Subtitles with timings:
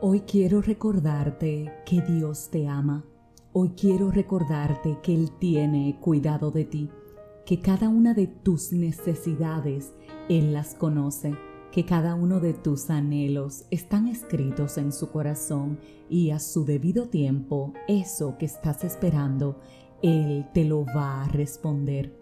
[0.00, 3.04] Hoy quiero recordarte que Dios te ama.
[3.52, 6.88] Hoy quiero recordarte que Él tiene cuidado de ti,
[7.44, 9.92] que cada una de tus necesidades
[10.28, 11.34] Él las conoce,
[11.72, 17.08] que cada uno de tus anhelos están escritos en su corazón y a su debido
[17.08, 19.58] tiempo eso que estás esperando,
[20.00, 22.16] Él te lo va a responder.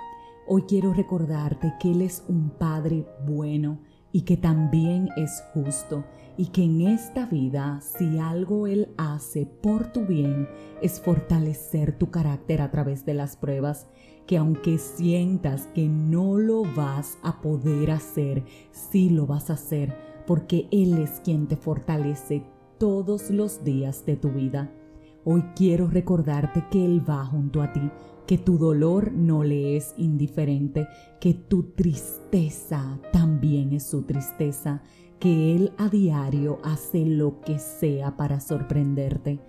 [0.49, 3.81] Hoy quiero recordarte que Él es un Padre bueno
[4.13, 6.05] y que también es justo
[6.37, 10.49] y que en esta vida si algo Él hace por tu bien
[10.83, 13.87] es fortalecer tu carácter a través de las pruebas,
[14.27, 19.97] que aunque sientas que no lo vas a poder hacer, sí lo vas a hacer,
[20.27, 22.45] porque Él es quien te fortalece
[22.79, 24.71] todos los días de tu vida.
[25.29, 27.91] Hoy quiero recordarte que Él va junto a ti,
[28.29, 30.87] que tu dolor no le es indiferente,
[31.21, 34.83] que tu tristeza también es su tristeza
[35.19, 39.41] que Él a diario hace lo que sea para sorprenderte.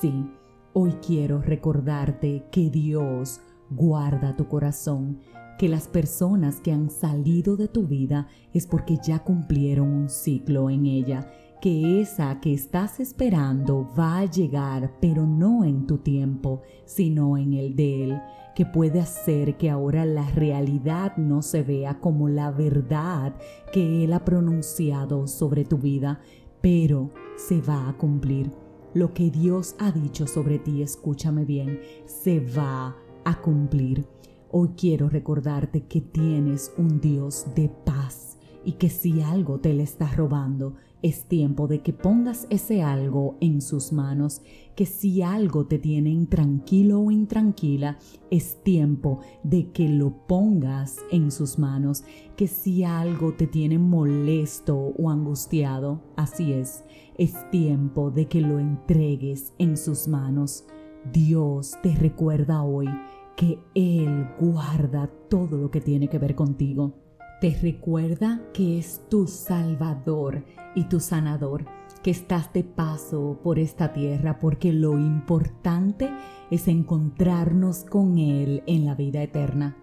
[0.00, 0.30] Sí,
[0.72, 5.18] hoy quiero recordarte que Dios guarda tu corazón,
[5.58, 10.70] que las personas que han salido de tu vida es porque ya cumplieron un ciclo
[10.70, 11.28] en ella
[11.64, 17.54] que esa que estás esperando va a llegar, pero no en tu tiempo, sino en
[17.54, 18.20] el de Él,
[18.54, 23.34] que puede hacer que ahora la realidad no se vea como la verdad
[23.72, 26.20] que Él ha pronunciado sobre tu vida,
[26.60, 28.50] pero se va a cumplir.
[28.92, 34.06] Lo que Dios ha dicho sobre ti, escúchame bien, se va a cumplir.
[34.50, 38.33] Hoy quiero recordarte que tienes un Dios de paz
[38.64, 43.36] y que si algo te le está robando, es tiempo de que pongas ese algo
[43.40, 44.40] en sus manos,
[44.74, 47.98] que si algo te tiene intranquilo o intranquila,
[48.30, 52.04] es tiempo de que lo pongas en sus manos,
[52.36, 56.84] que si algo te tiene molesto o angustiado, así es,
[57.18, 60.64] es tiempo de que lo entregues en sus manos.
[61.12, 62.88] Dios te recuerda hoy
[63.36, 67.03] que Él guarda todo lo que tiene que ver contigo
[67.40, 71.64] te recuerda que es tu Salvador y tu sanador,
[72.02, 76.10] que estás de paso por esta tierra porque lo importante
[76.50, 79.76] es encontrarnos con Él en la vida eterna.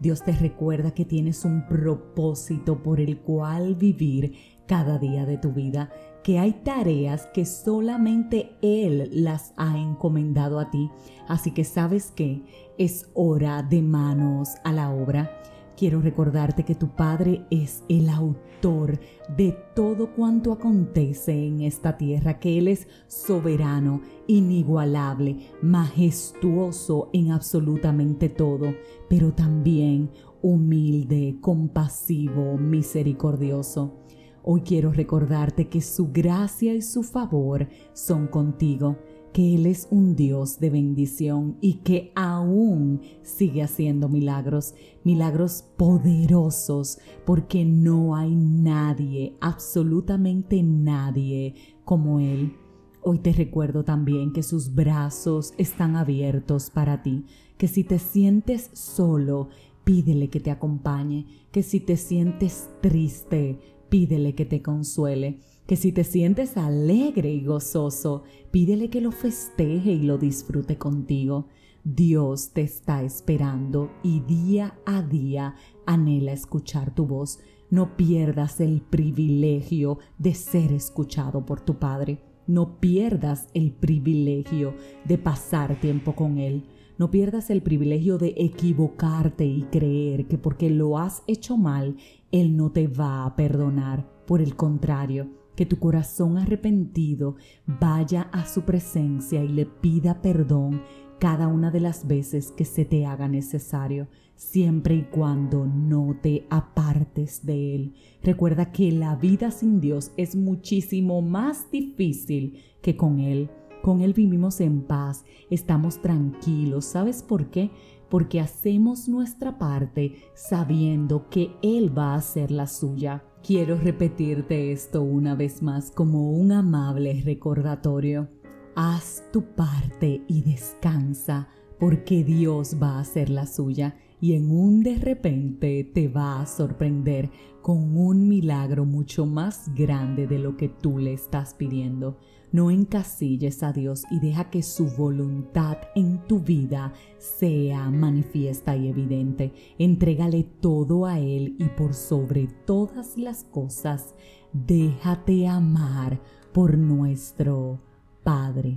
[0.00, 4.34] Dios te recuerda que tienes un propósito por el cual vivir
[4.66, 5.90] cada día de tu vida,
[6.22, 10.90] que hay tareas que solamente Él las ha encomendado a ti.
[11.26, 12.42] Así que sabes que
[12.76, 15.32] es hora de manos a la obra.
[15.78, 18.98] Quiero recordarte que tu Padre es el autor
[19.36, 28.28] de todo cuanto acontece en esta tierra, que Él es soberano, inigualable, majestuoso en absolutamente
[28.28, 28.74] todo,
[29.08, 30.10] pero también
[30.42, 34.00] humilde, compasivo, misericordioso.
[34.42, 38.96] Hoy quiero recordarte que su gracia y su favor son contigo
[39.32, 44.74] que Él es un Dios de bendición y que aún sigue haciendo milagros,
[45.04, 52.54] milagros poderosos, porque no hay nadie, absolutamente nadie como Él.
[53.02, 57.24] Hoy te recuerdo también que sus brazos están abiertos para ti,
[57.56, 59.48] que si te sientes solo,
[59.84, 65.92] pídele que te acompañe, que si te sientes triste, pídele que te consuele que si
[65.92, 71.48] te sientes alegre y gozoso, pídele que lo festeje y lo disfrute contigo.
[71.84, 77.40] Dios te está esperando y día a día anhela escuchar tu voz.
[77.68, 82.22] No pierdas el privilegio de ser escuchado por tu Padre.
[82.46, 84.74] No pierdas el privilegio
[85.04, 86.64] de pasar tiempo con Él.
[86.96, 91.98] No pierdas el privilegio de equivocarte y creer que porque lo has hecho mal,
[92.32, 94.08] Él no te va a perdonar.
[94.26, 97.34] Por el contrario, que tu corazón arrepentido
[97.66, 100.82] vaya a su presencia y le pida perdón
[101.18, 106.46] cada una de las veces que se te haga necesario, siempre y cuando no te
[106.48, 107.94] apartes de Él.
[108.22, 113.50] Recuerda que la vida sin Dios es muchísimo más difícil que con Él.
[113.82, 116.84] Con Él vivimos en paz, estamos tranquilos.
[116.84, 117.72] ¿Sabes por qué?
[118.08, 123.24] Porque hacemos nuestra parte sabiendo que Él va a hacer la suya.
[123.42, 128.28] Quiero repetirte esto una vez más como un amable recordatorio.
[128.74, 131.48] Haz tu parte y descansa
[131.78, 136.46] porque Dios va a hacer la suya y en un de repente te va a
[136.46, 137.30] sorprender
[137.62, 142.18] con un milagro mucho más grande de lo que tú le estás pidiendo.
[142.50, 148.88] No encasilles a Dios y deja que su voluntad en tu vida sea manifiesta y
[148.88, 149.52] evidente.
[149.78, 154.14] Entrégale todo a Él y por sobre todas las cosas,
[154.52, 156.22] déjate amar
[156.52, 157.82] por nuestro
[158.24, 158.76] Padre.